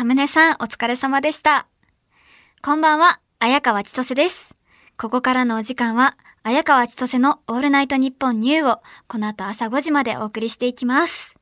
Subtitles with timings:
[0.00, 1.66] サムネさんお疲れ様でした。
[2.62, 4.54] こんばんは、綾川千歳です。
[4.96, 11.34] ここからのお時間は、綾川千歳のオールナイトニッポンニューをこの後朝5時までお送りしていきます。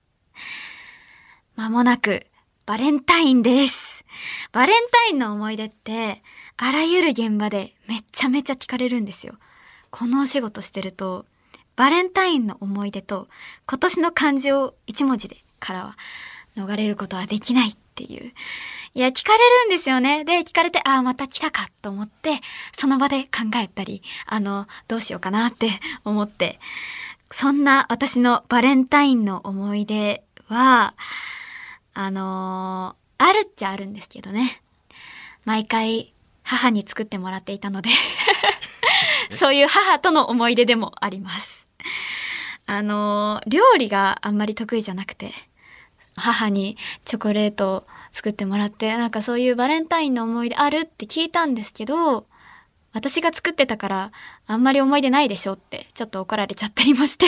[1.55, 2.27] まもなく、
[2.67, 4.05] バレンタインです。
[4.51, 6.25] バレンタインの思い出って、
[6.57, 9.35] あらゆる現場でめっちゃめちゃ聞かれるんですよ。
[9.91, 11.27] このお仕事してると、
[11.77, 13.29] バレンタインの思い出と
[13.69, 15.97] 今年の漢字を一文字でからは
[16.61, 18.33] 逃れることはできないっていう。
[18.95, 20.25] いや、聞かれるんですよね。
[20.25, 22.41] で、聞かれて、ああ、また来たかと思って、
[22.77, 25.71] その場で考えたり、あの、どうしようかなって
[26.05, 26.59] 思って、
[27.31, 30.95] そんな私のバレンタインの思い出は、
[31.95, 34.63] あのーあるっちゃあるんですけどね。
[35.45, 36.15] 毎回
[36.45, 37.91] 母に作ってもらっていたので、
[39.35, 41.67] そういう母との思い出でもあります。
[42.67, 45.33] あのー料理があんまり得意じゃなくて、
[46.19, 52.27] 母にチョコレートを作ってもらって、なんかそういうバレンタインの思い出あるって聞いたんですけど、
[52.93, 54.13] 私が作ってたから
[54.47, 57.27] あんまり思い出ないでしょってちょっと怒られちゃったりもして。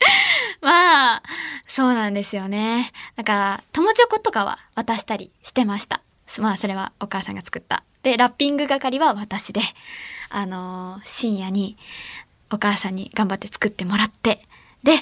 [0.60, 1.22] まあ、
[1.66, 2.90] そうなんですよね。
[3.16, 6.00] だから、友チョコとかは渡したりしてました。
[6.38, 7.84] まあ、それはお母さんが作った。
[8.02, 9.60] で、ラッピング係は私で、
[10.30, 11.76] あのー深夜に
[12.50, 14.46] お母さんに頑張って作ってもらって、
[14.82, 14.92] で、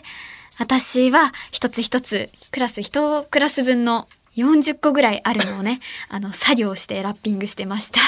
[0.58, 8.00] 私は一つ一つ、クラス一クラス分の40個ぐらいあるのをね、 あの、作業してラッピングしてました。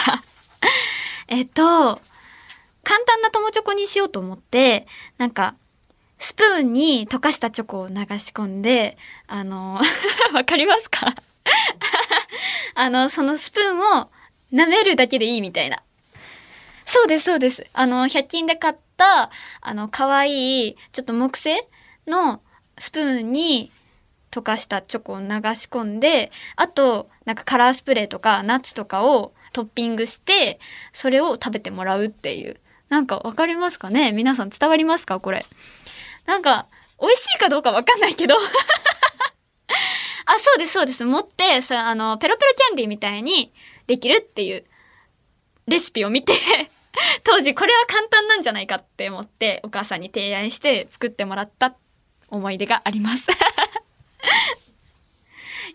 [1.29, 2.01] えっと、
[2.83, 5.55] 簡単な友チョコにしようと思って、なんか、
[6.19, 8.99] スプーンに溶かしたチョコを流し込んで、
[9.29, 9.81] あの、
[10.35, 11.15] わかりますか？
[12.75, 14.11] あの、そのスプーンを
[14.53, 15.83] 舐めるだけでいいみたいな。
[16.85, 17.65] そうです、そうです。
[17.73, 21.65] あの、100均で買った、あの、可愛い、ちょっと木製
[22.07, 22.41] の
[22.79, 23.71] スプーンに
[24.31, 30.61] 溶かしたチョコを流し込んで、あと、なんかカラースプレーとかナッツとかをトッピングして、
[30.93, 32.61] それを食べてもらうっていう。
[32.89, 34.13] なんかわかりますかね？
[34.13, 35.21] 皆さん伝わりますか？
[35.21, 35.45] これ。
[36.27, 36.67] なんか、
[37.01, 38.37] 美味しいかどうかわかんないけど。
[40.27, 41.05] あ、そうです、そうです。
[41.05, 43.53] 持って、さ、あの、ペロペロキャンディーみたいに
[43.87, 44.65] できるっていう
[45.67, 46.35] レシピを見て、
[47.25, 51.77] 当時これは簡単なんじゃないかって思って、お母さんに提案して作ってもらったっ
[52.31, 53.29] 思い出があります。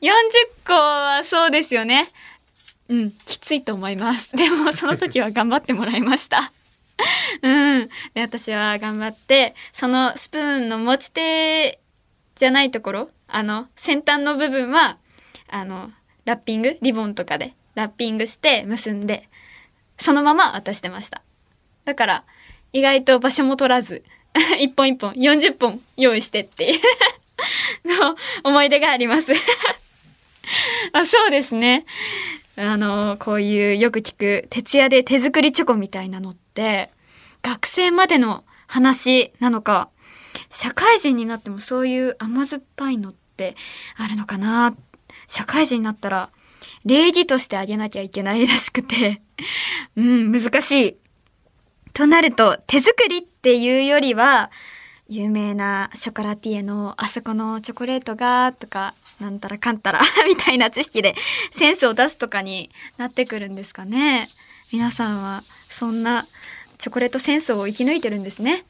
[0.01, 0.09] 40
[0.65, 2.09] 個はそうですよね。
[2.87, 4.35] うん、きついと思います。
[4.37, 6.51] でも、その時は頑張ってもらいました。
[7.41, 7.89] うん。
[8.13, 11.79] で、私は頑張って、そのスプーンの持ち手
[12.35, 14.97] じゃないところ、あの、先端の部分は、
[15.49, 15.91] あの、
[16.25, 19.29] ラッピング、リボンとかでラッピングして結んで、
[19.97, 21.21] そのまま渡してました。
[21.85, 22.23] だから、
[22.73, 24.03] 意外と場所も取らず、
[24.59, 26.79] 一本一本、40本用意してっていう
[28.01, 29.33] の思い出があります。
[30.93, 31.85] あそうですね。
[32.57, 36.91] あの、こういうよく聞く徹夜で手作りチョコみたいなのって、
[37.41, 39.89] 学生までの話なのか、
[40.49, 43.55] 社会人になってもそういう甘酸っぱいのって
[43.97, 44.75] あるのかな
[45.27, 46.29] 社会人になったら
[46.85, 49.21] 礼儀としてあげなきゃいけないらしくて、
[49.95, 50.97] うん、難しい。
[51.95, 54.51] となると、手作りっていうよりは、
[55.07, 61.15] 有名なショコラティエのあそこのチョコレートが、とか、なんたらかんたら、 みたいな知識で
[61.53, 64.27] センスを出すとかになってくるんですかね。
[64.73, 66.27] 皆さんは、そんな
[66.79, 68.65] チョコレートセンスを生き抜いてるんですね。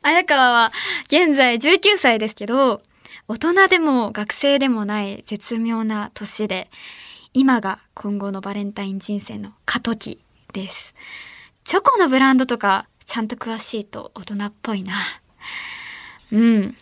[0.00, 0.72] 綾川は
[1.04, 2.80] 現在19歳ですけど、
[3.28, 6.70] 大人でも学生でもない絶妙な年で、
[7.34, 10.24] 今が今後のバレンタイン人生の過渡期
[10.54, 10.94] です。
[11.64, 14.94] チョコのブランドとかちゃんと詳しいと大人っぽいな。
[16.32, 16.76] うん。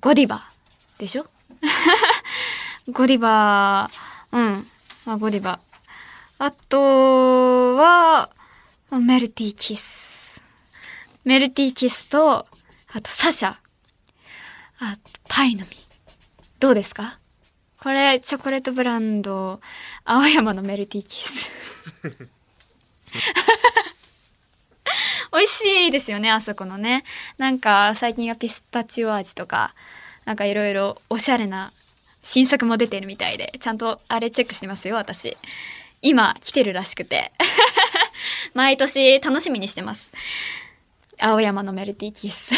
[0.00, 0.48] ゴディバ
[0.98, 1.26] でしょ？
[2.90, 3.90] ゴディバ、
[4.32, 4.66] うん。
[5.04, 5.60] まあ、ゴディバ。
[6.38, 8.30] あとは、
[8.90, 10.40] メルティーキス。
[11.24, 12.46] メルティーキスと、
[12.92, 13.50] あとサシャ。
[13.50, 13.58] あ、
[15.28, 15.76] パイの実。
[16.58, 17.18] どうですか？
[17.80, 19.60] これ、チョコレートブランド、
[20.04, 21.48] 青山のメルティーキス。
[25.32, 27.04] 美味しいですよね、あそこのね。
[27.38, 29.74] なんか、最近はピスタチオ味とか、
[30.24, 31.72] なんかいろいろおしゃれな
[32.22, 35.36] 新作も出てるみたいで、ちゃんとあれチェックしてますよ、私。
[36.00, 37.32] 今、来てるらしくて。
[38.54, 40.12] 毎年楽しみにしてます。
[41.18, 42.54] 青山のメルティーキッス。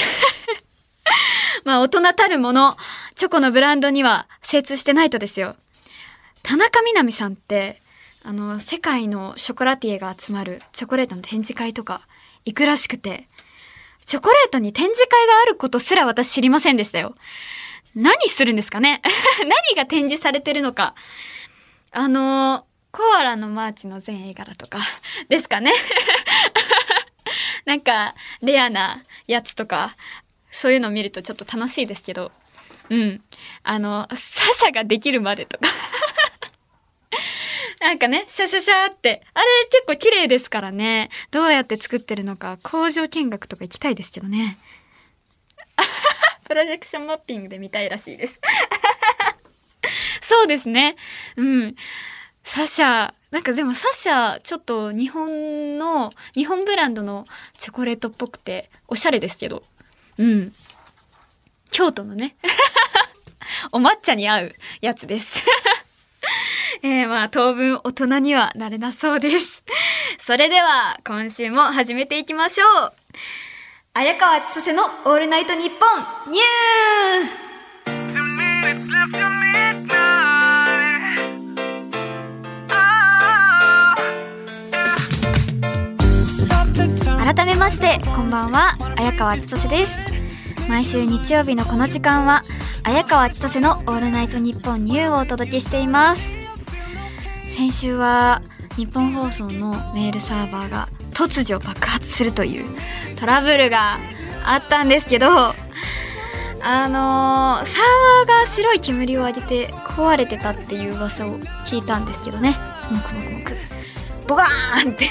[1.64, 2.76] まあ、大人たるもの、
[3.14, 5.56] チョコのブランドには精通してないとですよ。
[6.42, 7.80] 田中みな実さんって、
[8.26, 12.06] あの、世界のショコラティエが集まるチョコレートの展示会とか
[12.46, 13.28] 行くらしくて、
[14.06, 17.14] チョコレートに展示会があることすら私知りませんでしたよ。
[17.94, 19.02] 何するんですかね？
[19.68, 20.94] 何が展示されてるのか。
[21.90, 24.78] あの、コアラのマーチの全絵柄だとか、
[25.28, 25.72] ですかね？
[27.66, 29.94] なんか、レアなやつとか、
[30.50, 32.32] そういうのを見るとちょっと楽しいですけど、
[32.90, 33.22] うん。
[33.62, 35.64] あの、紗々ができるまでとか
[37.84, 39.20] なんかね、シャシャシャって。
[39.34, 41.10] あれ結構綺麗ですからね。
[41.30, 44.56] どうやって作ってるのか、工場見学とか行きたいですけどね。
[46.48, 48.40] プロジェクションマッピングで見たいらしいです。
[50.22, 50.96] そうですね。
[51.36, 51.76] うん。
[52.42, 57.26] サシャ、なんかでもサシャ、ちょっと日本の、日本ブランドの
[57.58, 59.62] チョコレートっぽくて、おしゃれですけど。
[60.16, 60.54] うん。
[61.70, 62.34] 京都のね。
[63.72, 65.44] お抹茶に合うやつです。
[66.84, 69.64] えー、まあ当分大人にはなれなそうです。
[70.20, 72.92] それでは今週も始めていきましょう。
[73.94, 75.76] 綾川千歳のオールナイトニッポ
[76.28, 89.96] ンニュー改めましてこんばんは綾川千歳です
[90.68, 92.42] 毎週日曜日のこの時間は
[92.82, 96.43] 綾川千歳のオールナイトニッポンニューをお届けしています
[97.54, 98.42] 先週は
[98.76, 102.64] 日本放送のメールサーバーが突如爆発するという
[103.16, 103.98] トラブルが
[104.44, 105.54] あったんですけどあ
[106.88, 112.56] のー、サーバーが白い煙を上げて壊れてたっていう噂を聞いたんですけどね。
[112.90, 113.56] もくもくもく。
[114.26, 115.08] ボガーンって。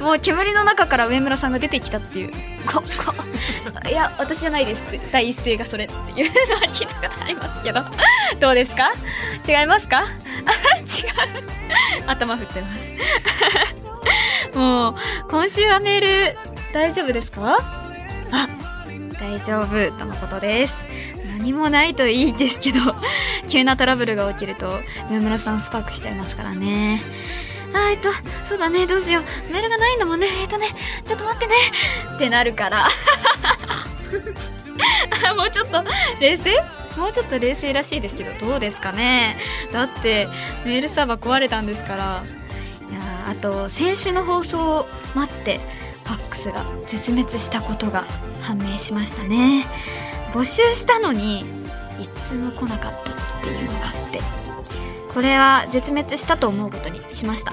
[0.00, 2.30] もう煙の中から上村さんが出てきたっていう。
[2.66, 3.14] ここ
[3.88, 5.00] いや私じゃないですって。
[5.10, 5.96] 第一声がそれってい
[6.26, 7.82] うのは聞いたことありますけど。
[8.40, 8.90] どうですか？
[9.48, 10.02] 違いますか？
[10.82, 12.08] 違う。
[12.08, 12.92] 頭振ってます。
[14.58, 14.94] もう
[15.30, 16.00] 今週はメー
[16.32, 16.38] ル
[16.72, 17.56] 大丈夫ですか？
[18.32, 18.48] あ
[19.20, 20.74] 大丈夫とのことです。
[21.38, 22.78] 何もないといいですけど。
[23.48, 24.80] 急なトラブルが起きると
[25.10, 27.02] 上村さんスパークしちゃいますからね。
[27.74, 28.10] あえっと
[28.44, 28.86] そうだね。
[28.86, 29.24] どうしよう。
[29.52, 30.28] メールがないんだもんね。
[30.40, 30.66] えっとね
[31.04, 31.54] ちょっと待ってね。
[32.16, 32.88] ってなるから。
[35.36, 35.84] もうちょっと
[36.20, 36.56] 冷静？
[36.96, 39.36] もうちょっと冷静らしいですけどどうですかね。
[39.72, 40.28] だって
[40.64, 42.22] メールサーバー壊れたんですから。
[42.90, 45.60] いやあと先週の放送を待って
[46.04, 48.04] ファックスが絶滅したことが
[48.42, 49.64] 判明しましたね。
[50.34, 51.44] 募集したのにい
[52.28, 54.41] つも来なかったっていうのがあって。
[55.14, 57.52] これは絶滅したと思うことにしました。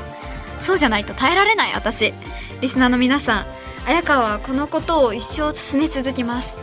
[0.59, 2.13] そうじゃないと耐えられない私。
[2.61, 3.45] リスナーの皆さん
[3.85, 6.57] 綾川はこのことを一生進め続きます。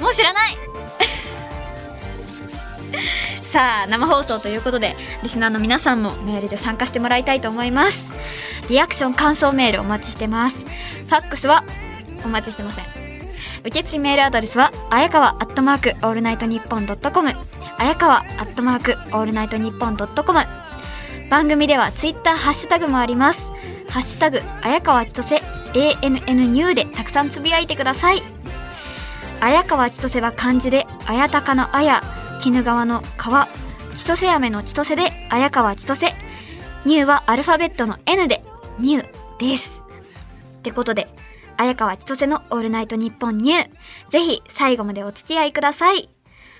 [0.00, 0.54] もう知らない。
[3.42, 8.06] さあ生放送ということでリスナーの皆さんもメールで参加してもらいたいと思います。
[8.68, 10.58] リアクション感想メールお待ちしてます。
[10.58, 11.64] ファックスは
[12.24, 12.84] お待ちしてません。
[13.64, 17.34] 受付メールアドレスはあやかわアットマークオールナイトニッポンドットコム。
[17.78, 20.40] あやかわアットマークオールナイトニッポンドットコム
[21.30, 23.50] 番組ではツイッターハッシュタグもあります
[23.88, 25.42] ハッシュタグ綾川千歳
[25.72, 28.22] ANN ニューでたくさんつぶやいてください
[29.40, 32.00] 綾川千歳は漢字で綾鷹の綾
[32.44, 33.46] 鬼怒川の川
[33.94, 36.14] 千歳飴の千歳で綾川千歳
[36.84, 38.42] ニューはアルファベットの N で
[38.78, 39.06] ニュー
[39.38, 39.82] です。
[40.58, 41.08] ってことで、
[41.56, 43.68] 綾川千歳のオールナイトニッポンニュー。
[44.10, 46.10] ぜひ最後までお付き合いください。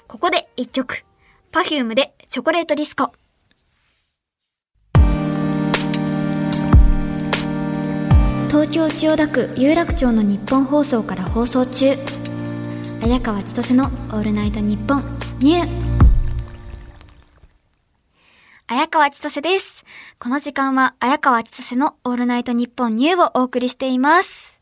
[0.06, 1.04] ここで一曲。
[1.52, 3.12] Perfume でチョコレートディスコ。
[8.48, 11.96] 東京千代田区有楽町の日本放送から放送中。
[13.02, 15.68] 綾川千歳のオールナイトニッポンニュー。
[18.66, 19.84] 綾川千歳です。
[20.18, 24.58] この時間は、綾川千歳のオールナイトニッポンニューをお送りしています。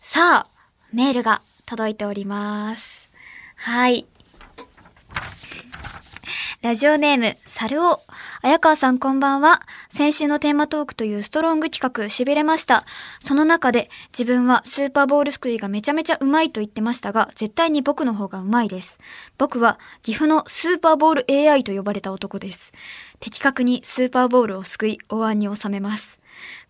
[0.00, 0.50] さあ、
[0.92, 3.08] メールが届いております。
[3.54, 4.06] はい。
[6.62, 8.00] ラジオネーム、サルオ。
[8.42, 9.62] 綾川さんこんばんは。
[9.88, 12.84] 先週のテーマトークというストロング企画痺れました。
[13.20, 18.98] その中で自分はスーパーボールすくいがめちゃめちゃうまいと言ってましたが、絶対に僕の方がうまいです。
[19.38, 22.72] 僕は岐阜のスーパーボール AI と呼ばれた男です。
[23.20, 26.18] 的確にスーパーボールをすくい、お椀に収めます。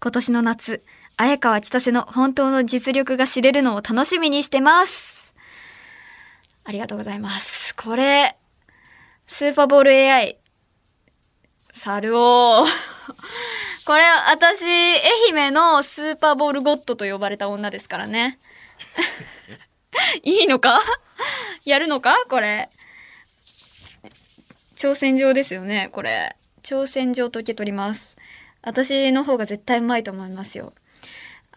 [0.00, 0.82] 今年の夏、
[1.16, 5.34] 綾川千歳の本当の実力が知れるのを楽しみにしてます。
[6.64, 7.74] ありがとうございます。
[7.74, 8.37] これ、
[9.30, 10.38] スーパーボール AI。
[11.70, 12.64] 猿を。
[13.84, 18.38] これ、私、愛媛のスーパーボールゴッドと呼ばれた女ですからね。
[20.24, 20.80] いいのか？
[21.66, 22.14] やるのか？
[22.30, 22.70] これ。
[24.76, 26.34] 挑戦状ですよね、これ。
[26.62, 28.16] 挑戦状と受け取ります。
[28.62, 30.72] 私の方が絶対うまいと思いますよ。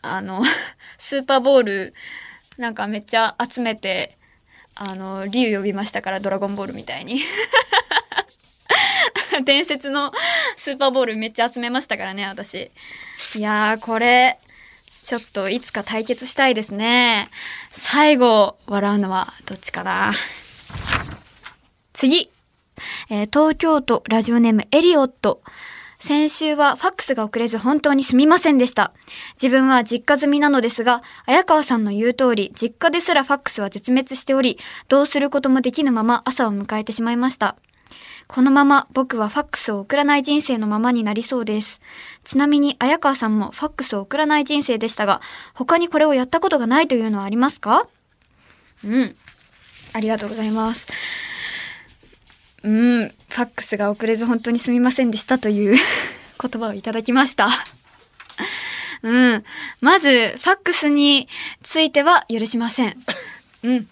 [0.01, 0.43] あの、
[0.97, 1.93] スーパーボール、
[2.57, 4.17] なんかめっちゃ集めて、
[4.75, 7.21] あの、竜呼びましたから、ドラゴンボールみたいに。
[9.45, 10.11] 伝説の
[10.57, 12.71] スーパーボールめっちゃ集めましたからね、私。
[13.35, 14.37] いやー、これ、
[15.03, 17.29] ちょっといつか対決したいですね。
[17.71, 20.13] 最後、笑うのはどっちかな。
[21.93, 22.29] 次。
[23.09, 25.41] えー、東京都ラジオネームエリオット。
[26.01, 28.91] 先週はファックスが遅れず本当にすみませんでした。
[29.35, 37.55] 自分は実家済みなのですが、綾川さんの言う通り、実家ですらファックスは絶滅しており、どうすることもできぬまま朝を迎えてしまいました。
[38.27, 41.81] このまま僕はファックスを送らない人生のままになりそうです。
[42.23, 45.21] ちなみに、綾川さんもファックスを送らない人生でしたが、
[45.53, 47.87] 他にこれをやったことがないというのはありますか？
[48.83, 49.15] うん。
[49.93, 50.87] ありがとうございます。
[52.63, 55.77] うん、ファックスが遅れず本当にすみませんでしたという
[56.41, 57.49] 言葉をいただきました。
[59.03, 59.43] うん。
[59.79, 61.27] まず、ファックスに
[61.63, 62.97] ついては許しません。
[63.63, 63.89] うん。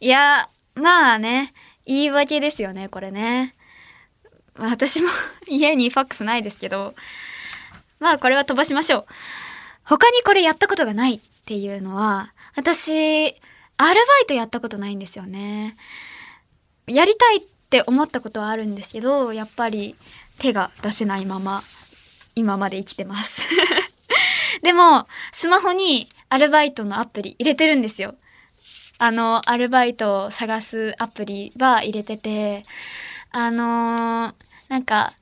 [0.00, 1.52] いや、まあね、
[1.86, 3.54] 言い訳ですよね、これね。
[4.56, 5.10] 私も
[5.46, 6.94] 家にファックスないですけど、
[7.98, 9.06] まあこれは飛ばしましょう。
[9.84, 13.34] 他にこれやったことがないっていうのは、私、
[13.76, 15.76] アルバイトやったことないんですよね。
[16.86, 19.94] やりたいって思ったことはあるんですけど、やっぱり
[20.38, 21.62] 手が出せないまま、
[22.34, 23.42] 今まで生きてます
[24.62, 28.16] でも、スマホにアルバイトのアプリ入れてるんですよ。
[28.98, 32.64] あの、アルバイトを探すアプリは入れてて、
[33.30, 34.34] あのー、
[34.68, 35.12] なんか、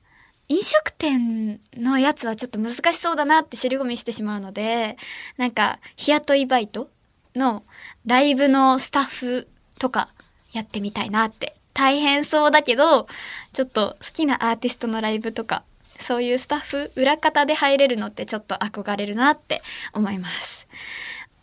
[0.49, 4.97] 飲食店のやつはちょっと難しそうだなって尻込みしてしまうので、
[5.37, 6.89] なんか、日雇いバイト
[7.35, 7.63] の
[8.05, 9.47] ライブのスタッフ
[9.79, 10.09] とか
[10.53, 11.55] やってみたいなって。
[11.73, 13.07] 大変そうだけど、
[13.51, 19.61] ちょっと好きなアーティストのライブとか、そういうスタッフ、裏方で入れるのってちょっと憧れるなって
[19.93, 20.67] 思います。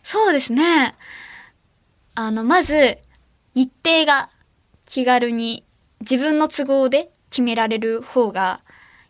[0.03, 0.95] そうですね。
[2.15, 2.97] あの、まず、
[3.55, 4.29] 日程が
[4.85, 5.65] 気軽に
[5.99, 8.61] 自分の都合で決められる方が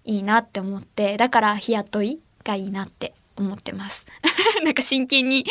[0.04, 4.06] いいなって思って、だから日雇いがいいなって思ってます。
[4.64, 5.46] なんか真剣に、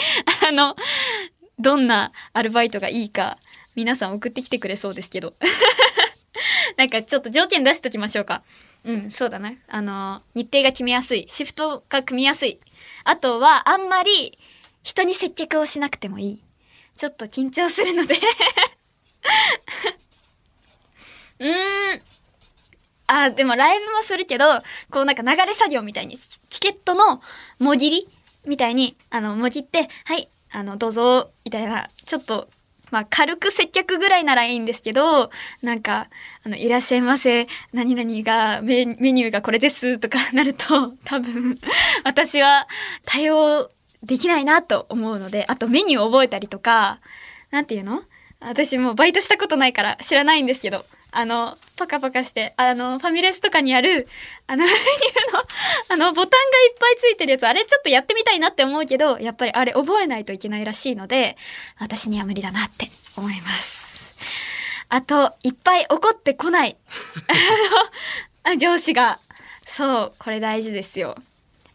[0.48, 0.76] あの、
[1.58, 3.38] どんなアルバイトがいいか
[3.76, 5.34] 皆さん送ってきてくれそうですけど。
[6.76, 8.42] なんかちょっと条件出しときましょうか。
[8.84, 9.52] うん、そうだな。
[9.68, 11.26] あの、日程が決めやすい。
[11.28, 12.58] シフトが組みやすい。
[13.04, 14.38] あとは、あんまり
[14.82, 16.42] 人に接客をしなくてもいい。
[16.96, 18.14] ちょっと緊張するので
[21.38, 22.02] うーん。
[23.06, 27.22] あ、でもライブもするけど、こうなんか流れ作業みたいに、チケットの
[27.58, 28.08] もぎり
[28.46, 32.48] みたいに、あの、もぎって、はい、あの、どうぞ、みたいな、ちょっと
[32.90, 35.30] まあ、軽く接客ぐらいならいいんですけど、
[35.62, 36.08] なんか、
[36.44, 41.58] あの、いらっしゃいませ、何々がメ、ニューがこれですとかなると、 多分、
[42.04, 42.68] 私は
[43.04, 43.70] 対応
[44.02, 47.00] できないなと思うので、あとメニュー覚えたりとか、
[47.50, 48.02] なんていうの？
[48.40, 54.08] 私もバイトしたことないから知らないんですけど、あの、パカパカして、あの、ファミレスとかにある、
[54.46, 55.42] あの、メニューの、
[55.88, 61.36] あの、ボタンがいっぱいついてるやつ、あれちょっとやってみたいなって思うけど、やっぱりあれ覚えないといけないらしいので、
[61.78, 63.80] 私には無理だなって思います。
[64.88, 66.76] あと、いっぱい怒ってこない。
[68.42, 69.18] あの、上司が。
[69.66, 71.16] そう、これ大事ですよ。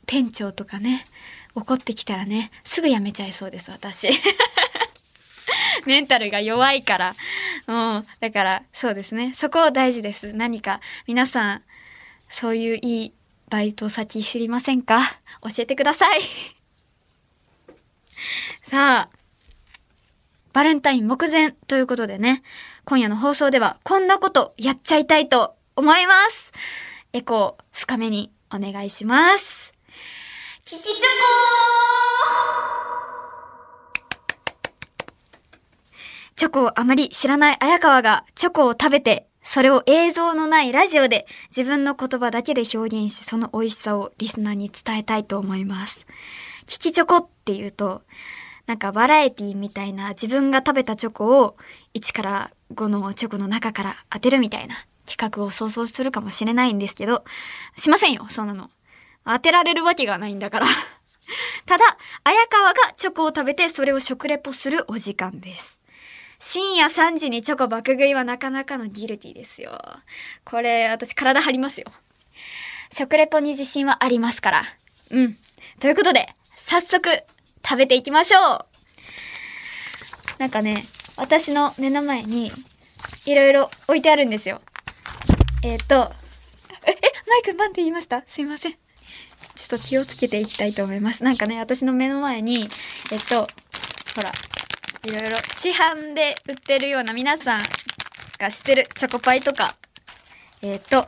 [0.05, 1.05] 店長とかね、
[1.55, 4.09] 怒ってきたらね、すぐ辞めちゃいそうです、私。
[5.85, 7.15] メンタルが弱いから。
[7.67, 8.07] うん。
[8.19, 9.33] だから、そうですね。
[9.33, 10.33] そこ大事です。
[10.33, 11.63] 何か、皆さん、
[12.29, 13.13] そういういい
[13.49, 14.99] バイト先知りませんか？
[15.41, 16.21] 教えてください。
[18.63, 19.17] さあ、
[20.53, 22.41] バレンタイン目前ということでね、
[22.85, 26.51] 今夜の放送ではこんなことやっちゃいたいと思います。
[27.13, 29.71] エコー深めにお願いします。
[30.65, 32.14] キキチョコ
[36.35, 46.05] チョコをあまり知らない綾川がチョコを食べて、それを映像のないラジオで自分の言葉だけで表現し、その美味しさをリスナーに伝えたいと思います。
[46.65, 48.01] キキチョコっていうと、
[48.65, 51.55] なんかバラエティみたいな自分が食べたチョコを
[51.93, 54.75] 1から5のチョコの中から当てるみたいな
[55.07, 57.23] 企画を想像するかもしれないんですけど、
[57.77, 58.71] しませんよ、そんなの。
[59.23, 60.67] 当てられるわけがないんだから
[61.65, 61.85] ただ、
[62.25, 65.79] 綾川がチョコを食べてそれを食レポするお時間です。
[66.39, 69.79] 深夜3時にチョコ爆食いはなかなかのギルティですよ。
[70.43, 71.87] これ、私体張りますよ。
[72.91, 74.63] 食レポに自信はありますから。
[75.11, 75.37] うん。
[75.79, 77.09] ということで、早速、
[77.67, 78.65] 食べていきましょう
[80.37, 80.85] なんかね、
[81.17, 82.51] 私の目の前に、
[83.25, 84.61] いろいろ置いてあるんですよ。
[85.63, 86.11] えっ、ー、と、
[86.85, 86.95] え、え、
[87.27, 88.23] マイクバンって言いました？
[88.27, 88.73] すいません。
[88.73, 91.23] ちょっと気をつけていきたいと思います。
[91.23, 92.69] なんかね、私の目の前に、
[93.11, 93.47] えっと、
[94.15, 94.31] ほら、
[95.05, 97.61] いろいろ市販で売ってるような皆さん
[98.39, 99.75] が知ってるチョコパイとか、
[100.63, 101.07] えっ、と、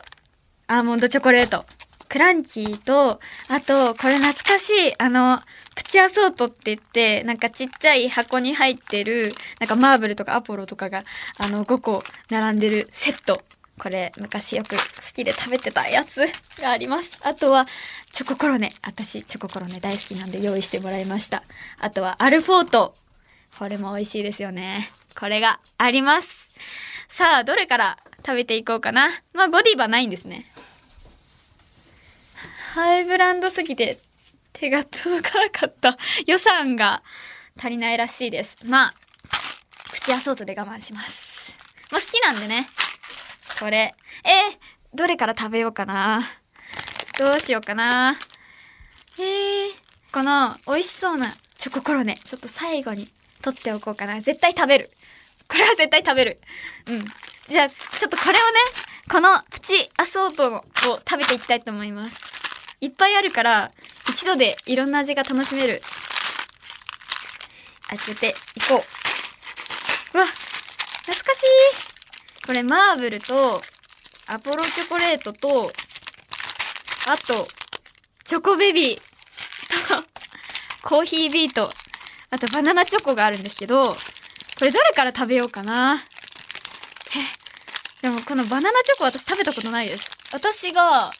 [0.68, 1.64] アーモンドチョコレート。
[2.08, 5.40] クランチーと、あと、これ懐かしい、あの、
[5.74, 11.02] プチアソートって言って、なんかちっちゃい箱に入ってる、なんかマーブルとかアポロとかが、
[11.36, 13.42] あの、5個並んでるセット。
[13.78, 14.82] これ、昔よく好
[15.14, 16.20] きで食べてたやつ
[16.60, 17.20] があります。
[17.24, 17.66] あとは、
[18.12, 18.70] チョココロネ。
[18.82, 21.42] 私、チョココロネ大好きなんで用意してもらいました。
[21.78, 22.94] あとは、アルフォート。
[23.56, 24.90] これも美味しいですよね。
[25.18, 26.48] これがあります。
[27.08, 29.08] さあ、どれから食べていこうかな。
[29.32, 30.50] まあ、ゴディバないんですね。
[32.74, 33.98] ハイブランドすぎて
[34.52, 35.96] 手が届かなかった。
[36.26, 37.02] 予算が
[37.58, 38.56] 足りないらしいです。
[38.64, 38.94] まあ、
[39.92, 41.56] プチアソートで我慢します。
[41.90, 42.68] まあ、好きなんでね。
[43.58, 43.94] これ。
[44.24, 44.58] えー、
[44.94, 46.22] どれから食べようかな。
[47.18, 48.16] どうしようかな。
[49.18, 49.70] えー、
[50.12, 53.08] この美味しそうなチョココロネ、ちょっと最後に
[53.42, 54.20] 取っておこうかな。
[54.20, 54.90] 絶対食べる。
[55.48, 56.40] これは絶対食べる。
[56.88, 57.04] うん。
[57.48, 58.38] じゃあ、ちょっとこれをね、
[59.10, 62.16] このプチアソートを食べていきたいと思います。
[62.80, 63.70] いっぱいあるから、
[64.10, 65.82] 一度でいろんな味が楽しめる。
[67.88, 68.84] 開けていこ
[70.14, 70.18] う。
[70.18, 72.46] うわ、懐かしい。
[72.46, 73.60] これマーブルと、
[74.26, 75.72] アポロチョコレートと、
[77.06, 77.48] あと、
[78.24, 78.98] チョコベビー
[79.88, 80.04] と、
[80.82, 81.72] コーヒービート、
[82.30, 83.94] あとバナナチョコがあるんですけど、こ
[84.62, 85.94] れどれから食べようかな。
[85.94, 85.98] え、
[88.02, 90.10] でもこのバナナチョコ私食べたことないです。
[90.32, 91.10] 私が、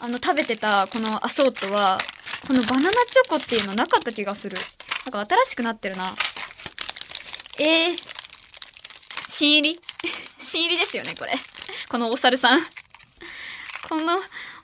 [0.00, 1.98] あの、食べてたこのアソートは、
[2.46, 4.56] このバナナチョコっていうのなかった気がする。
[5.04, 6.14] なんか新しくなってるな。
[7.58, 7.96] えー、
[9.28, 9.80] 新入り
[10.38, 11.32] 新入りですよね、これ。
[11.88, 12.60] このお猿さん。
[13.88, 14.18] この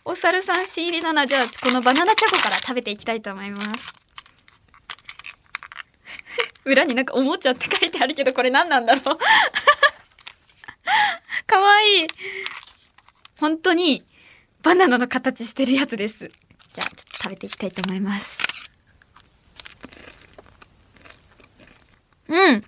[0.04, 1.26] お猿さん新入りだな。
[1.26, 4.00] じゃあ、このバナナチョコから食べていきたいと思います。
[6.64, 9.19] 裏になんかおもちゃって書いてあるけど、これ何なんだろう
[11.47, 12.09] かわいい。
[13.38, 14.05] 本当に、
[14.62, 16.31] バナナの形してるやつです。
[16.75, 18.37] じゃあ、ちょっと食べていきたいと思います。
[22.29, 22.64] うん。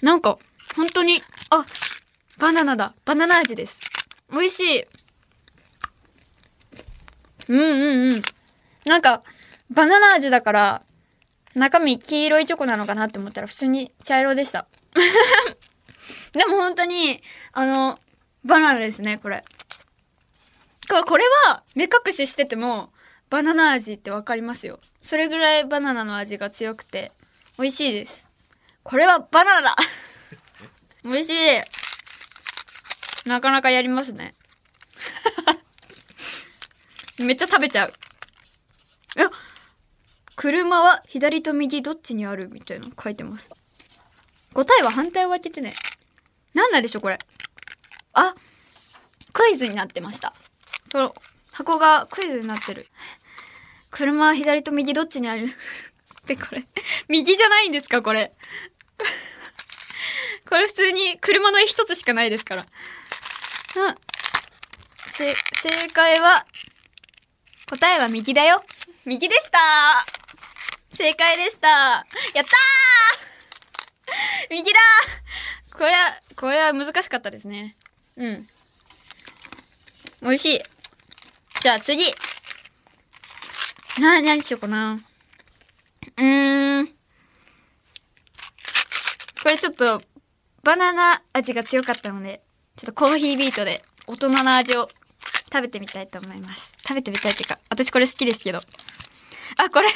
[0.00, 0.38] なんか、
[0.76, 1.66] 本当に、あ、
[2.38, 2.94] バナナだ。
[3.04, 3.80] バナナ味です。
[4.30, 4.86] 美味しい。
[7.48, 8.22] うんうんうん。
[8.84, 9.22] なんか、
[9.70, 10.85] バナナ味だから、
[11.56, 14.66] 中身黄色いチョコなのかなって思ったら普通に茶色でした。
[16.32, 17.98] でも本当に、あの、
[18.44, 19.42] バナナですね、これ。
[20.88, 22.92] これ、これは目隠ししてても、
[23.30, 24.78] バナナ味ってわかりますよ。
[25.00, 27.10] それぐらいバナナの味が強くて、
[27.58, 28.24] 美味しいです。
[28.82, 29.76] これはバナナだ
[31.04, 34.34] 美味しいなかなかやりますね。
[37.18, 37.94] めっちゃ食べちゃう。
[39.16, 39.30] いや、
[40.36, 43.50] 車は左と右どっちにあるみたいなの書いてます。
[44.52, 45.74] 答えは反対を開けてね。
[46.54, 47.18] なんなんでしょうこれ。
[48.12, 48.34] あ、
[49.32, 50.34] クイズになってました。
[50.92, 51.14] この
[51.52, 52.86] 箱がクイズになってる。
[53.90, 55.48] 車は左と右どっちにある？
[56.26, 56.64] で、これ。
[57.08, 58.32] 右じゃないんですかこれ。
[60.48, 62.66] これ普通に車の絵一つしかないですから。
[63.76, 63.94] うん。
[65.08, 65.34] 正
[65.92, 66.46] 解は、
[67.68, 68.62] 答えは右だよ。
[69.04, 69.58] 右でした
[70.96, 72.46] 正解でしたやったー
[74.50, 74.78] 右だ
[75.72, 75.96] これは、
[76.36, 77.76] これは難しかったですね。
[78.16, 78.46] うん。
[80.22, 80.62] 美味しい。
[81.60, 82.02] じゃあ次。
[84.00, 84.98] な、何しようかな。
[86.16, 86.86] うーん。
[86.86, 86.92] こ
[89.50, 90.00] れちょっと、
[90.62, 92.40] バナナ味が強かったので、
[92.76, 94.88] ちょっとコーヒービートで大人な味を
[95.52, 96.72] 食べてみたいと思います。
[96.88, 98.62] 食べてみたいっていうか、私これ好きですけど。
[99.58, 99.88] あ、これ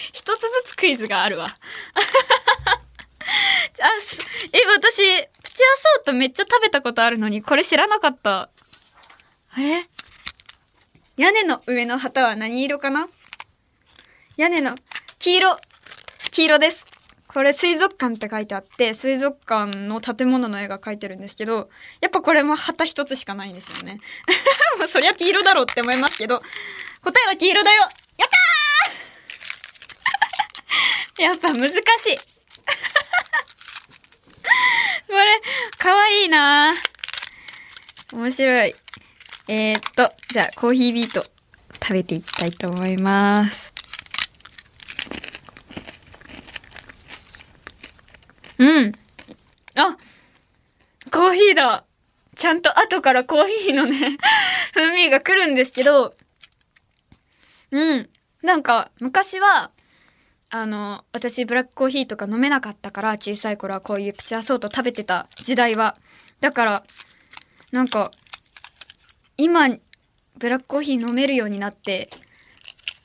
[0.12, 1.46] 一つずつクイズがあるわ。
[1.46, 1.56] あ、
[4.52, 8.50] え、私、プチアソートめっちゃ食べたことあるのに、これ知らなかった。
[9.52, 9.86] あれ？
[11.16, 13.08] 屋根の上の旗は何色かな？
[14.36, 14.74] 屋根の、
[15.18, 15.60] 黄色、
[16.30, 16.86] 黄色です。
[17.28, 24.00] これ水族館って書いてあって、水族館の建物の絵が描いてるんですけど、やっぱこれも旗一つしかないんですよね。
[24.78, 26.42] もうそりゃ黄色だろうって思いますけど、
[27.02, 28.59] 答えは黄色だよやったー
[31.18, 31.76] やっぱ難しい。
[35.06, 35.40] これ、
[35.78, 36.74] かわいいな
[38.12, 38.74] 面白い。
[39.48, 41.24] えー、っと、じゃあコーヒービート
[41.82, 43.72] 食べていきたいと思います。
[48.58, 48.92] うん。
[49.76, 49.96] あ
[51.10, 51.84] コーヒーだ
[52.36, 54.18] ちゃんと後からコーヒーのね、
[54.72, 56.16] 風味が来るんですけど、
[57.70, 58.08] うん。
[58.42, 59.70] なんか、昔は、
[60.52, 65.96] あの、私ブラックコーヒーとか飲めなかったから、小さい頃はこういうプチアソート食べてた時代は。
[66.40, 66.84] だから、
[67.70, 68.10] なんか、
[69.36, 69.68] 今、
[70.36, 72.10] ブラックコーヒー飲めるようになって、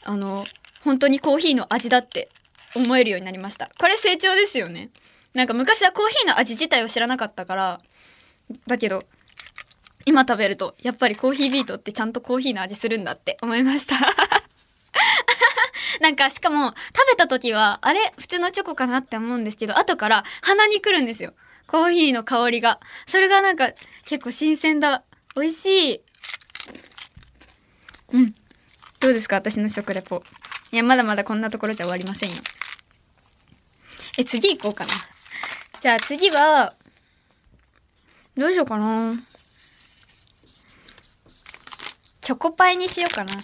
[0.03, 0.45] あの、
[0.83, 2.29] 本当にコーヒーの味だって
[2.75, 3.69] 思えるようになりました。
[3.79, 4.89] これ成長ですよね。
[5.35, 7.81] なんか昔はコーヒーの味自体を知らなかったから、
[8.65, 9.03] だけど、
[10.05, 13.95] 今食べると、やっぱりコーヒービートってちゃんとコーヒーの味するんだって思いました。
[16.01, 21.33] なんか、しかも、食べた時は、あれ普通のチョコかなって思うんですけど、後から鼻に来るんですよ。
[21.67, 22.79] コーヒーの香りが。
[23.07, 23.71] それがなんか、
[24.05, 25.03] 結構新鮮だ。
[25.35, 26.01] 美味しい。
[28.13, 28.35] うん。
[28.99, 29.37] どうですか？
[29.37, 30.23] 私の食レポ。
[30.71, 32.35] いや、まだまだこんなところじゃ終わりませんよ。
[34.17, 34.93] え、次行こうかな。
[35.81, 36.73] じゃあ次は、
[38.37, 39.15] どうしようかな。
[42.21, 43.33] チョコパイにしようかな。
[43.33, 43.41] うん。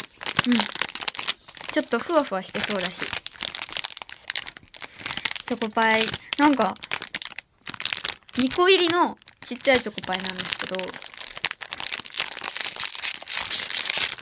[1.71, 3.01] ちょっとふわふわしてそうだし。
[5.45, 6.03] チョコパイ。
[6.38, 6.75] なんか、
[8.34, 10.81] 2個入りのちっちゃいチョコパイなんですけど、よ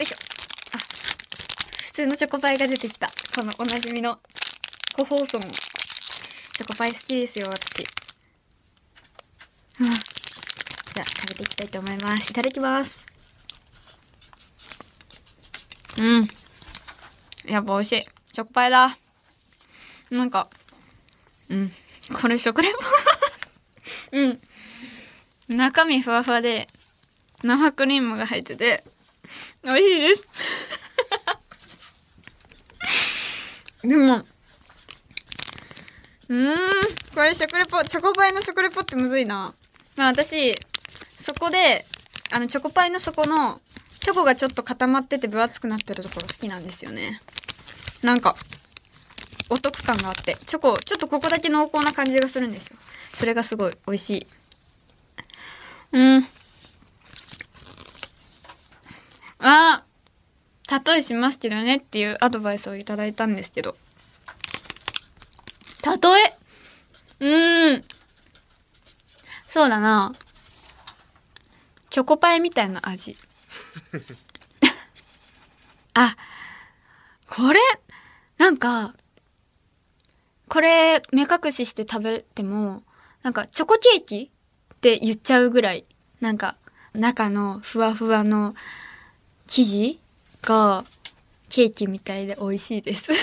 [0.01, 0.15] いしょ。
[0.75, 0.77] あ、
[1.81, 3.11] 普通のチョコパイが出てきた。
[3.35, 4.19] このおなじみの
[4.95, 7.83] 個包装のチョコパイ好きですよ、私。
[10.93, 12.29] じゃあ、食べていきたいと思います。
[12.29, 13.05] いただきます。
[15.97, 16.38] うん。
[17.49, 18.05] やっぱ美味しい。
[18.31, 18.97] チョコパイだ。
[20.11, 20.47] なんか、
[21.49, 21.71] うん。
[22.21, 22.79] これ食レポ？
[24.17, 24.39] うん。
[25.57, 26.67] 中身ふわふわで、
[27.43, 28.83] 生クリームが入ってて、
[29.63, 30.27] 美味しいです。
[33.87, 34.23] でも、
[36.29, 36.55] うん、
[37.15, 39.53] これ食レポ、チョコパイの食レポってむずいな。
[39.95, 40.53] まあ私、
[41.17, 41.87] そこで、
[42.31, 43.59] あの、チョコパイの底の、
[43.99, 47.21] チョコがちょっと固まってて分厚くなってるところ好きなんですよね。
[48.01, 48.35] なんか、
[49.49, 52.77] お得感があって、チョコ、ちょっとここだけ濃厚な感じがするんですよ。
[53.13, 54.27] それがすごい美味しい。
[55.91, 56.27] うん。
[59.39, 63.75] あー、例えしますけどねっていうアドバイスをいただいたんですけど。
[65.85, 65.97] 例
[67.21, 67.71] え？
[67.71, 67.83] うん。
[69.47, 70.13] そうだな。
[71.89, 73.17] チョコパイみたいな味。
[75.93, 76.15] あ、
[77.27, 77.59] これ、
[78.37, 78.93] なんか、
[80.47, 82.83] これ、目隠しして食べても、
[83.21, 84.31] なんか、チョコケーキ
[84.73, 85.83] って言っちゃうぐらい、
[86.21, 86.55] なんか、
[86.93, 88.55] 中のふわふわの
[89.47, 89.99] 生地
[90.41, 90.85] が、
[91.49, 93.11] ケーキみたいで美味しいです。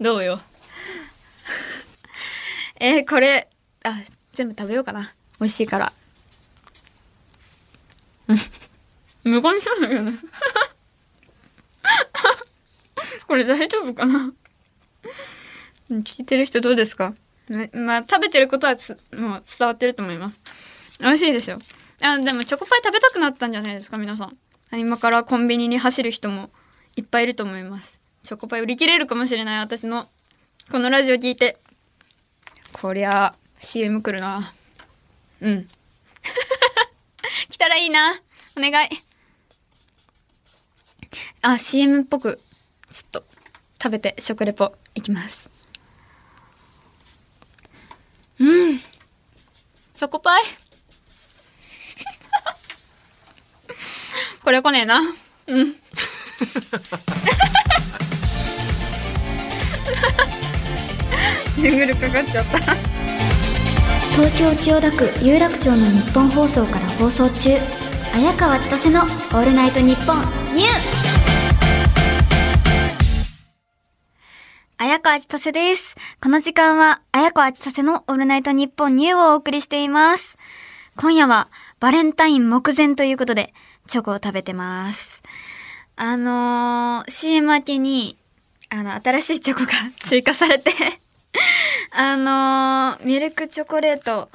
[0.00, 0.40] どうよ？
[2.80, 3.48] えーこれ、
[3.82, 4.00] あ、
[4.32, 5.12] 全部食べようかな。
[5.40, 5.92] 美味しいから。
[8.28, 8.38] う ん
[9.24, 10.18] 無言なんだけどね。
[13.26, 14.32] これ大丈夫かな？
[15.90, 17.14] 聞いてる人どうですか？
[17.72, 18.74] まあ、食べてることは
[19.12, 20.40] もう伝わってると思います。
[21.00, 21.58] 美味しいですよ。
[22.02, 24.36] あ、でもチョコパイ食べたくなったんじゃないですか、皆さん。
[24.78, 26.50] 今からコンビニに走る人も
[26.96, 28.00] いっぱいいると思います。
[28.22, 30.08] チョコパイ売り切れるかもしれない、私の。
[30.70, 31.58] このラジオ聞いて。
[32.72, 34.52] こりゃ、CM 来るな。
[35.40, 35.68] うん。
[37.58, 38.14] 来たらいいな。
[38.56, 38.88] お願い。
[41.42, 42.38] あ、CM っぽく、
[42.88, 43.24] ちょっと、
[43.82, 45.50] 食べて食レポいきます。
[48.38, 48.78] うん。
[48.78, 50.42] チョコパイ
[54.44, 55.00] これ来ねえな。
[55.48, 55.74] うん。
[61.56, 62.97] ジングルかかっちゃった。
[64.18, 67.50] 東京千代田区有楽町の日本放送から放送中
[68.16, 70.16] 綾川千歳の「オールナイトニッポン
[70.56, 70.68] ニュー
[74.76, 75.94] 綾川千歳です。
[76.20, 80.36] この時間は、綾川千歳のオールナイトニッポンニューをお送りしています。
[80.96, 83.54] 今夜は、バレンタイン目前ということで、
[83.86, 85.22] チョコを食べてます。
[85.94, 88.18] あのー、CM 明けに、
[88.68, 89.68] あの、新しいチョコが
[90.00, 90.72] 追加されて、
[91.90, 94.30] あのー、ミルクチョコレート、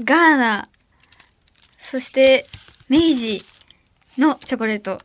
[0.00, 0.68] ガーナ、
[1.78, 2.46] そして、
[2.88, 3.44] 明治
[4.18, 5.00] のチョコレート、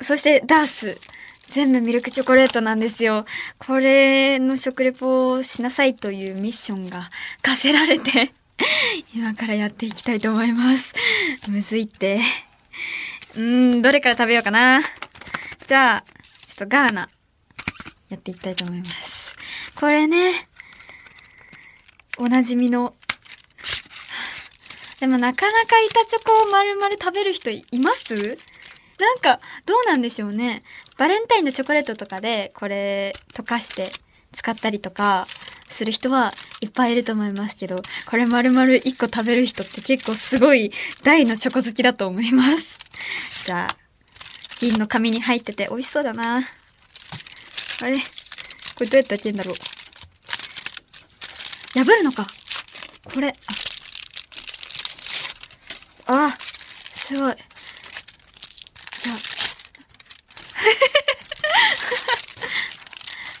[0.00, 0.98] そしてダース。
[1.46, 3.26] 全部ミルクチョコレートなんですよ。
[3.58, 7.10] これの食レポをしなさいというミッションが
[7.42, 8.32] 課せられて、
[9.14, 10.92] 今からやっていきたいと思います。
[11.48, 12.20] むずいって。
[13.36, 14.82] うーん、どれから食べようかな。
[15.66, 16.04] じゃあ、
[16.46, 17.08] ちょっとガーナ、
[18.08, 19.34] やっていきたいと思います。
[19.76, 20.48] これね、
[22.18, 22.94] おなじみの。
[25.00, 28.38] でもなかなか板チョコを丸々食べる人います？
[28.98, 30.62] なんか、どうなんでしょうね。
[30.96, 33.90] バレンタインのチョコレートとかで、これ、溶かして
[34.32, 35.26] 使ったりとか、
[35.68, 40.72] する人はいっぱいいると思いますけど、これ丸々1個食べる人って結構すごい
[41.02, 42.78] 大のチョコ好きだと思います。
[43.46, 43.76] じゃあ、
[44.60, 46.36] 銀の紙に入ってて美味しそうだな。
[46.36, 47.98] あれ？
[47.98, 48.04] こ
[48.80, 49.54] れどうやって開けるんだろう？
[51.74, 52.24] 破るのか。
[53.12, 53.34] これ、
[56.06, 56.26] あ。
[56.26, 57.34] あ、すごい。
[59.02, 59.12] じゃ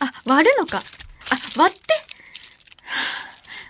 [0.06, 0.78] あ、割るのか。
[0.78, 0.82] あ、
[1.56, 1.84] 割って。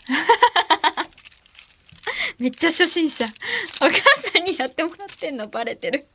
[2.38, 3.26] めっちゃ初心者。
[3.82, 3.92] お母
[4.32, 6.08] さんにやってもらってんのバレてる。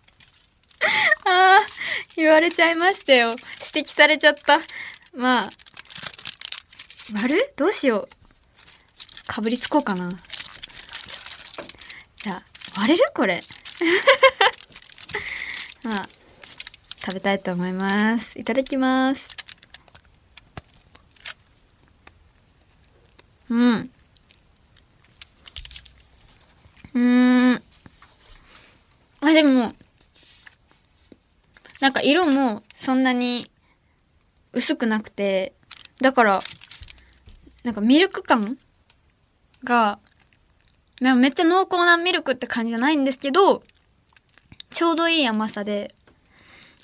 [1.26, 1.68] ああ、
[2.16, 3.36] 言われちゃいましたよ。
[3.74, 4.60] 指摘されちゃった。
[5.14, 5.50] まあ、
[7.14, 7.54] 割る？
[7.56, 8.19] どうしよう。
[9.40, 10.10] かぶりつこうかな。
[12.18, 12.44] じゃあ、
[12.78, 13.06] 割れる？
[13.16, 13.42] これ。
[15.82, 16.10] まあ、
[16.98, 18.38] 食べたいと思います。
[18.38, 19.30] いただきます。
[23.48, 23.90] うん。
[26.94, 27.64] うーん。
[29.22, 29.74] あ、でも、
[31.80, 33.50] なんか色もそんなに
[34.52, 35.54] 薄くなくて、
[36.02, 36.42] だから、
[37.64, 38.58] なんかミルク感
[39.64, 40.00] が、
[41.02, 43.64] めっちゃ濃厚なミルクって感じじゃないんですけど、
[44.70, 45.94] ちょうどいい甘さで、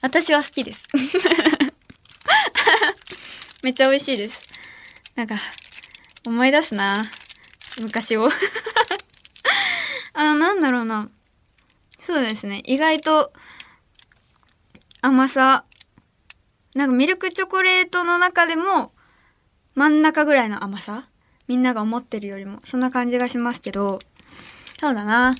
[0.01, 0.87] 私は好きです。
[3.63, 4.47] めっちゃ美味しいです。
[5.15, 5.35] なんか、
[6.25, 7.05] 思い出すな。
[7.81, 8.29] 昔を。
[10.13, 11.09] あの、なんだろうな。
[11.99, 12.61] そうですね。
[12.65, 13.33] 意外と、
[15.01, 15.65] 甘さ。
[16.73, 18.93] なんかミルクチョコレートの中でも、
[19.75, 21.07] 真ん中ぐらいの甘さ
[21.47, 23.99] みんなが思ってるよりも、そんな感じがしますけど、
[24.79, 25.35] そうだな。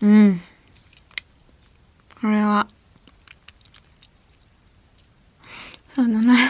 [0.00, 0.40] うん。
[2.20, 2.66] これは、
[5.94, 6.36] そうだな。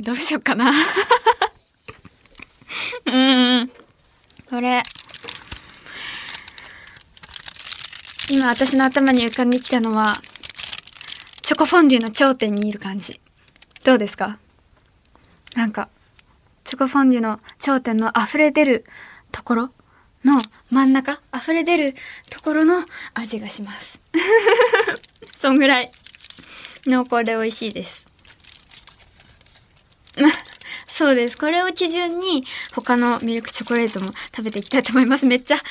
[0.00, 0.72] どうしよっかな。
[3.06, 3.70] うん。
[4.50, 4.82] これ。
[8.32, 10.14] 今私の頭に浮かんできたのは、
[11.42, 13.20] チョコフォンデュの頂点にいる感じ。
[13.84, 14.38] どうですか？
[15.54, 15.90] なんか、
[16.64, 18.84] チョコフォンデュの頂点の溢れ出る
[19.32, 19.70] ところ
[20.24, 20.40] の
[20.70, 21.94] 真ん中、溢れ出る
[22.30, 24.00] ところの味がします。
[25.38, 25.90] そんぐらい
[26.86, 28.06] 濃厚で美味しいです。
[30.92, 31.38] そうです。
[31.38, 35.24] これを基準に他のミルクチョコレートも食べていきたいと思います。
[35.24, 35.56] めっちゃ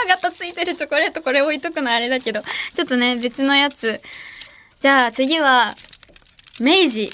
[0.00, 2.40] 歯型ついてるチョコレートこれ置いとくのあれだけど、
[2.74, 4.00] ちょっとね、別のやつ。
[4.80, 5.76] じゃあ次は、
[6.60, 7.12] 明治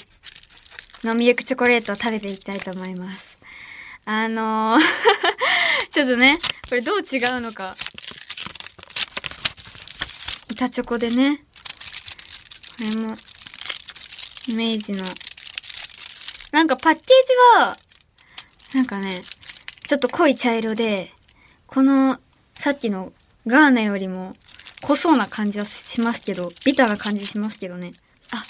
[1.03, 3.37] のミルクチョコレートを食べていきたいと思います。
[4.05, 4.81] あのー
[5.91, 7.75] ちょっとね、これどう違うのか。
[10.51, 11.43] 板チョコでね。
[12.77, 13.17] これも、
[14.47, 15.03] 明治の。
[16.55, 17.09] なんかパッケージ
[17.59, 17.75] は、
[18.75, 19.21] なんかね、
[19.87, 21.11] ちょっと濃い茶色で、
[21.67, 22.17] この、
[22.53, 23.11] さっきの
[23.45, 24.37] ガーナよりも
[24.81, 27.91] 濃そうな感じはしますけど、ビターな感じしますけどね。
[28.31, 28.41] あ、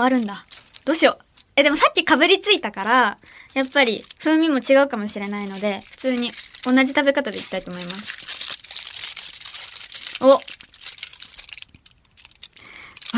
[0.00, 0.46] 割るんだ。
[0.86, 1.24] どうしよう。
[1.54, 3.18] え、でもさっきかぶりついたから、
[3.52, 6.32] やっぱり風味も違うかもしれないので、普通に
[6.64, 10.24] 同じ食べ方でいきたいと思います。
[10.24, 10.40] お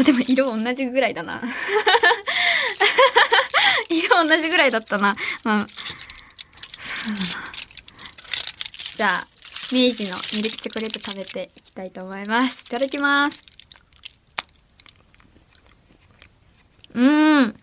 [0.00, 1.40] あ、でも色同じぐらいだな。
[3.88, 5.16] 色同じぐらいだったな。
[5.45, 7.53] まあ、そうだな。
[8.97, 9.27] じゃあ、
[9.73, 12.62] 明治のミルクチョコレート食べていきたいと思います。
[12.66, 13.42] いただきます。
[16.95, 17.57] うーん。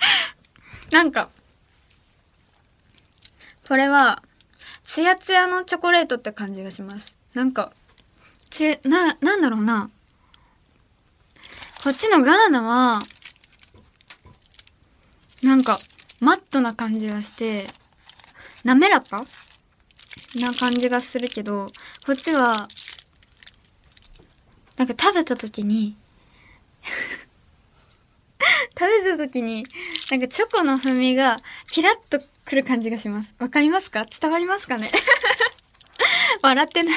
[0.90, 1.30] なんか、
[3.68, 4.22] これは、
[4.82, 7.16] ツヤツヤのチョコレートって感じがします。
[7.34, 7.72] なんか、
[8.50, 9.88] つ、な、なんだろうな。
[11.82, 13.00] こっちのガーナは、
[15.42, 15.78] なんか、
[16.20, 17.66] マットな感じがして、
[18.64, 19.24] 滑らか
[20.36, 21.68] な感じがするけど、
[22.04, 22.68] こっちは、
[24.76, 25.96] なんか食べた時に、
[28.78, 29.64] 食べた時に、
[30.10, 31.36] なんかチョコの風味が
[31.70, 33.34] キラッとくる感じがします。
[33.38, 34.04] わかりますか？
[34.04, 34.90] 伝わりますかね？
[36.42, 36.96] 笑ってない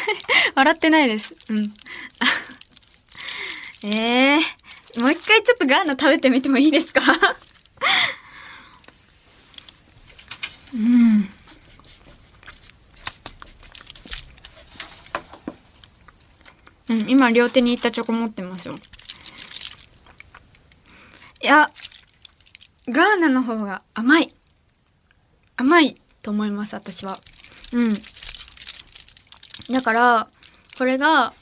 [0.56, 1.36] 笑ってないです。
[1.50, 1.74] うん。
[3.84, 4.42] え えー、
[5.00, 7.02] もう一回ちょっとガーナ食べてみてもいいですか？
[10.74, 11.30] うん。
[16.90, 18.76] うん、今両手にいったチョコ持ってますよ。
[21.42, 21.72] いや、
[22.90, 24.36] ガーナの方が甘い。
[25.58, 27.18] 甘いと思います、私は。
[27.74, 27.94] うん。
[29.74, 30.28] だから、
[30.78, 31.34] これが、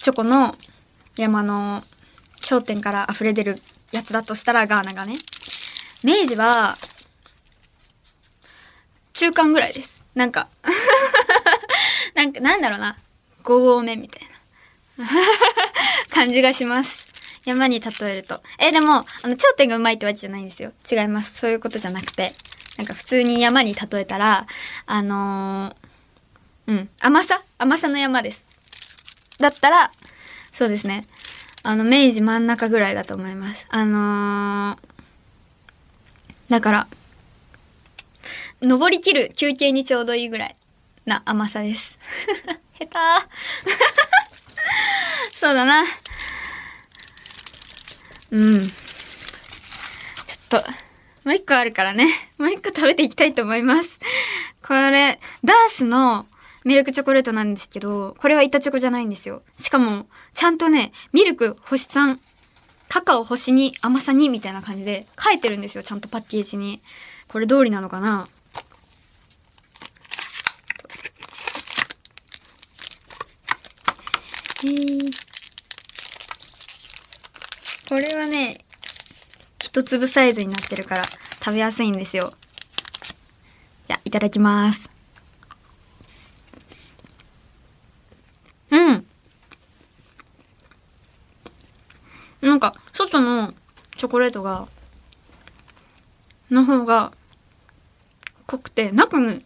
[0.00, 0.54] チョコの
[1.18, 1.82] 山の
[2.40, 3.56] 頂点から溢れ出る
[3.92, 5.14] やつだとしたらガーナがね。
[6.04, 6.76] 明治は、
[9.12, 10.04] 中間ぐらいです。
[10.14, 10.48] なんか、
[12.14, 12.96] なんか、なんだろうな。
[13.42, 14.28] 5合目みたい
[14.96, 15.08] な
[16.14, 17.08] 感じがします。
[17.44, 18.40] 山に例えると。
[18.58, 20.72] え、でも、あの、頂点がうまいってわけじゃないんですよ。
[20.90, 21.38] 違います。
[21.38, 22.32] そういうことじゃなくて。
[22.76, 24.46] なんか普通に山に例えたら、
[24.86, 27.42] あのーうん、甘さ？
[27.56, 28.46] 甘さの山です。
[29.40, 29.90] だったら、
[30.58, 31.04] そうですね。
[31.62, 33.64] あの、明治真ん中ぐらいだと思います。
[33.68, 34.88] あのー
[36.48, 36.88] だから、
[38.60, 40.56] 登り切る休憩にちょうどいいぐらい
[41.06, 41.96] な甘さです。
[42.76, 42.96] 下手
[45.38, 45.84] そうだな。
[48.32, 48.68] うん。
[48.68, 50.64] ちょっと、
[51.22, 52.32] もう一個あるからね。
[52.36, 54.00] もう一個食べていきたいと思います。
[54.66, 56.26] これ、ダースの
[56.64, 59.42] ミルクチョコレートなんですけど、これは板チョコじゃないんですよ。
[59.56, 62.18] しかも、ちゃんとね、ミルク星3、
[62.88, 65.82] カカオ星2、甘さ2みたいな感じで書いてるんですよ。
[65.82, 66.80] ちゃんとパッケージに。
[67.28, 68.28] これ通りなのかな？
[74.64, 75.28] えー
[77.88, 78.58] これはね、
[79.62, 81.04] 一粒サイズになってるから
[81.42, 82.30] 食べやすいんですよ。
[83.86, 84.90] じゃあ、いただきます。
[88.70, 89.06] うん。
[92.42, 93.54] なんか、外の
[94.08, 94.66] チョコレートが、
[96.50, 97.12] の方が
[98.46, 99.44] 濃くて、中に、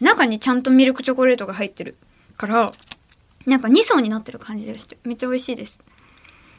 [0.00, 1.98] 中にちゃんとミルクチョコレートが入ってる
[2.36, 2.72] から、
[3.46, 5.80] なんか2層になってる感じでして、めっちゃ美味しいです。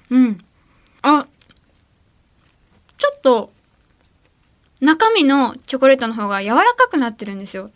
[0.10, 0.44] うん。
[1.04, 1.26] あ、
[2.98, 3.54] ちょっと、
[4.82, 7.72] 中身のチョコレートの方が柔らかくなってるんですよ。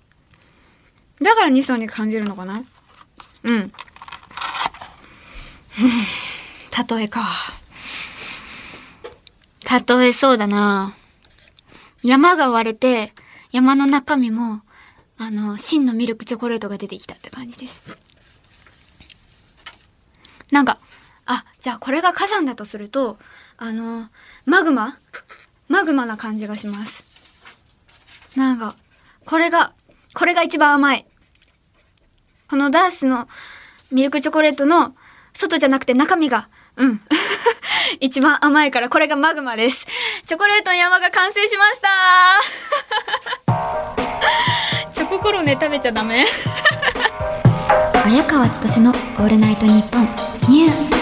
[1.21, 2.65] だから2層に感じるのかな？
[3.43, 3.71] うん。
[6.89, 7.25] 例えか。
[9.69, 10.95] 例えそうだな。
[12.03, 13.13] 山が割れて、
[13.51, 14.61] 山の中身も、
[15.17, 17.97] あの、真のミルクチョコレートが出てきたって感じです。
[20.51, 20.77] なんか、
[21.25, 23.17] あ、じゃあこれが火山だとすると、
[23.57, 24.09] あの、
[24.45, 24.97] マグマ？
[25.67, 27.03] マグマな感じがします。
[28.35, 28.75] なんか、
[29.25, 29.73] これが、
[30.13, 31.07] これが一番甘い。
[32.47, 33.27] このダースの
[33.91, 34.95] ミルクチョコレートの
[35.33, 37.01] 外じゃなくて中身が、うん。
[37.99, 39.85] 一番甘いからこれがマグマです。
[40.25, 41.87] チョコレートの山が完成しました
[44.93, 46.25] チョココロネ食べちゃダメ
[48.05, 50.09] 綾川千歳のオールナイトニッポン
[50.49, 50.95] ニュー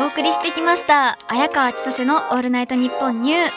[0.00, 1.18] お送りしてきました。
[1.28, 3.50] 綾川千歳のオールナイトニッポンニュー。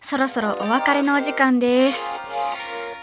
[0.00, 2.02] そろそろお別れのお時間です。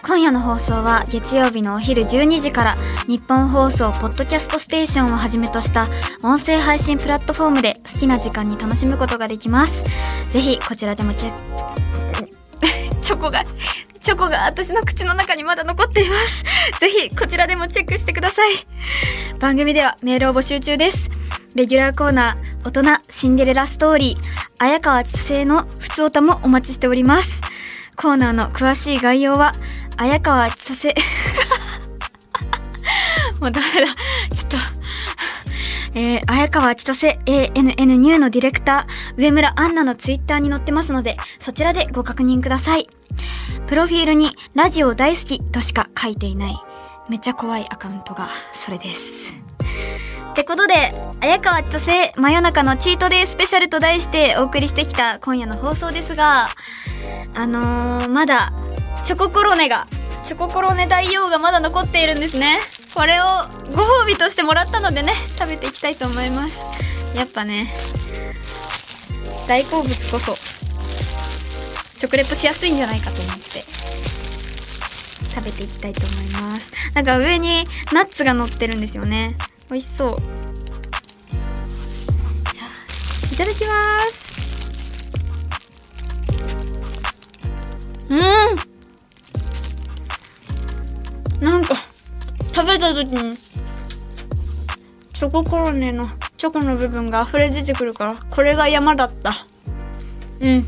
[0.03, 2.75] 今夜の放送は月曜日のお昼12時から
[3.07, 5.87] 日本放送ポッドキャストステーションをはじめとした
[6.23, 9.85] 音声配信プラットフォームで好きな時間に楽しむことができます。
[10.31, 11.33] ぜひこちらでもチェ、
[13.01, 13.45] チョコが、
[13.99, 16.43] チョコが私の口の中にまだ残っています。
[16.79, 18.65] ぜひこちらでもチェックしてください。
[19.39, 21.09] 番組ではメールを募集中です。
[21.53, 24.17] レギュラーコーナー、大人シンデレラストーリー、
[24.57, 27.41] 綾川千歳のふつおたもお待ちしております。
[27.95, 29.53] コーナーの詳しい概要は、
[29.97, 30.95] 綾川千歳、
[33.39, 33.87] もうダメだ。
[34.35, 34.57] ちょっと、
[35.93, 42.89] えー、綾川千歳 ANN ニューのディレクター、上村アンナのツイッターに載ってますので、そちらでご確認ください。
[43.67, 46.57] プロフィールに、ラジオ大好きとしか書いていない、
[47.09, 49.35] めっちゃ怖いアカウントが、それです。
[50.31, 56.47] ってことで、綾川千歳真夜中のチートデイスペシャルと題してお送りしてきた今夜の放送ですが、
[57.35, 58.53] あのー、まだ、
[59.03, 59.87] チョココロネが、
[60.23, 62.59] チョココロネ大王がまだ残っているんですね。
[62.95, 63.25] これを
[63.75, 66.61] ご褒美としてもらったのでね、食べていきたいと思います。
[67.13, 67.73] やっぱね、
[69.49, 70.33] 大好物こそ、
[71.99, 73.65] 食レポしやすいんじゃないかと思って、
[75.35, 76.71] 食べていきたいと思います。
[76.93, 79.35] なんか上にナッツが乗ってるんですよね。
[79.71, 80.17] 美味しそう。
[80.17, 84.31] じゃあ、いただきます。
[88.09, 88.19] うん
[91.41, 91.81] なんか、
[92.53, 93.37] 食べた時に、
[95.13, 99.47] チョココロネのチョコの部分が溢れ出てくるから、これが山だった。
[100.41, 100.67] うん。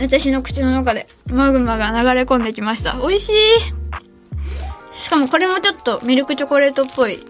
[0.00, 2.94] 私の口の中でマグマが流れ込んできました。
[2.94, 3.81] 美味しい
[5.12, 7.22] かもこれもちょっとミルクチョコレートっぽい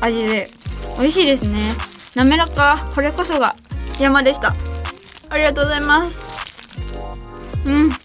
[0.00, 0.48] 味で
[0.98, 1.72] 美味しいですね
[2.14, 3.54] 滑らかこれこそが
[4.00, 4.54] 山でした
[5.28, 6.28] ありがとうございます
[7.66, 7.90] うん。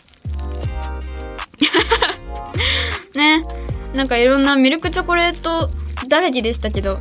[3.16, 3.46] ね。
[3.94, 5.70] なんかいろんなミルクチョコレート
[6.08, 7.00] だらけでしたけど、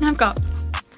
[0.00, 0.34] なんか、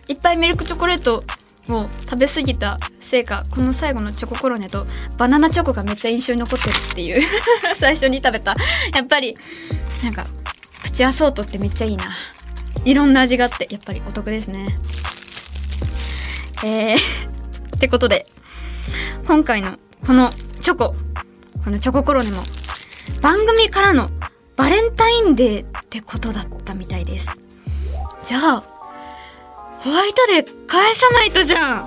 [0.09, 1.23] いっぱいミルクチョコレート
[1.69, 4.85] を食べ過ぎたせいか、この最後のチョココロネと
[5.17, 7.23] バナナチョコがめっちゃ印象に残ってるっていう
[7.79, 8.57] 最初に食べた。
[8.95, 9.39] やっぱり、
[10.03, 10.27] なんか、
[10.83, 12.05] プチアソートってめっちゃいいな。
[12.85, 14.75] いろんな味があって、やっぱりお得ですね。
[16.65, 16.97] えー、
[17.77, 18.27] ってことで、
[19.27, 20.97] 今回のこのチョコ、
[21.65, 22.43] このチョココロネも、
[23.21, 24.11] 番組からの
[24.57, 27.41] バレンタインデーってことだったみたいです。
[28.25, 28.65] じゃあ、
[29.81, 31.85] ホワイトデー返さないとじゃん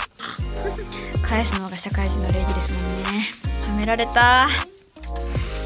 [1.30, 3.27] 返すのが社会人の礼儀ですもんね。
[3.67, 4.47] はめられた。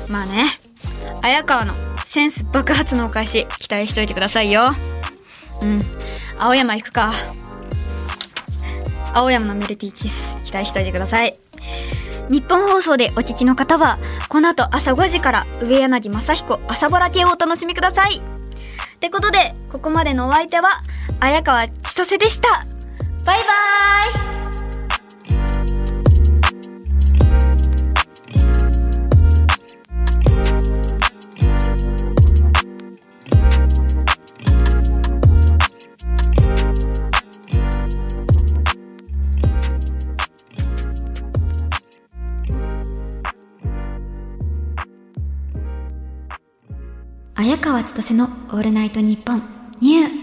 [0.10, 0.60] まあね、
[1.22, 1.74] 綾川の
[2.06, 4.72] センス爆発のお返し期待しといてくださいよ。
[5.62, 5.82] うん。
[6.38, 7.14] 青山行くか。
[9.14, 11.34] 青山のメルティーキス期待しといてください。
[12.30, 18.18] 日本放送でお聞きの方は、この後朝5時から上柳正彦朝ぼら系をお楽しみください。
[18.18, 20.84] ってことで、ここまでのお相手は、
[21.22, 22.66] 綾川千歳でした。
[23.26, 24.33] バイバーイ
[47.36, 49.42] 綾川千歳のオールナイトニッポン
[49.82, 50.23] ニュー。